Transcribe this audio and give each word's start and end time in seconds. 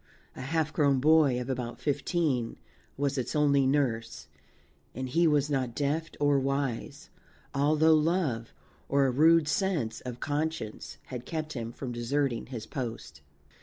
A 0.35 0.41
half 0.41 0.73
grown 0.73 0.99
boy 0.99 1.39
of 1.39 1.47
about 1.47 1.79
fifteen 1.79 2.55
was 2.97 3.19
its 3.19 3.35
only 3.35 3.67
nurse, 3.67 4.29
and 4.95 5.07
he 5.07 5.27
was 5.27 5.47
not 5.47 5.75
deft 5.75 6.17
or 6.19 6.39
wise, 6.39 7.11
although 7.53 7.93
love, 7.93 8.51
or 8.89 9.05
a 9.05 9.11
rude 9.11 9.47
sense 9.47 10.01
of 10.01 10.19
conscience, 10.19 10.97
had 11.13 11.27
kept 11.27 11.53
him 11.53 11.71
from 11.71 11.91
deserting 11.91 12.47
his 12.47 12.65
post. 12.65 13.21